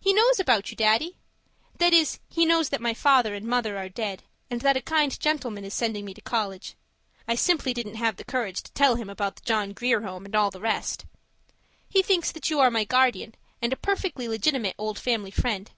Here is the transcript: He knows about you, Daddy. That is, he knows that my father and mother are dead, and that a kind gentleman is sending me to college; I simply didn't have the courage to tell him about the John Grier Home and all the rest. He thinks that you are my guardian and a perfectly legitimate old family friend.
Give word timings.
He 0.00 0.12
knows 0.12 0.40
about 0.40 0.72
you, 0.72 0.76
Daddy. 0.76 1.14
That 1.78 1.92
is, 1.92 2.18
he 2.28 2.44
knows 2.44 2.70
that 2.70 2.80
my 2.80 2.94
father 2.94 3.32
and 3.32 3.46
mother 3.46 3.78
are 3.78 3.88
dead, 3.88 4.24
and 4.50 4.60
that 4.62 4.76
a 4.76 4.82
kind 4.82 5.16
gentleman 5.20 5.62
is 5.64 5.72
sending 5.72 6.04
me 6.04 6.12
to 6.14 6.20
college; 6.20 6.74
I 7.28 7.36
simply 7.36 7.72
didn't 7.72 7.94
have 7.94 8.16
the 8.16 8.24
courage 8.24 8.64
to 8.64 8.72
tell 8.72 8.96
him 8.96 9.08
about 9.08 9.36
the 9.36 9.42
John 9.44 9.70
Grier 9.72 10.00
Home 10.00 10.24
and 10.24 10.34
all 10.34 10.50
the 10.50 10.58
rest. 10.60 11.04
He 11.88 12.02
thinks 12.02 12.32
that 12.32 12.50
you 12.50 12.58
are 12.58 12.72
my 12.72 12.82
guardian 12.82 13.36
and 13.62 13.72
a 13.72 13.76
perfectly 13.76 14.26
legitimate 14.26 14.74
old 14.78 14.98
family 14.98 15.30
friend. 15.30 15.70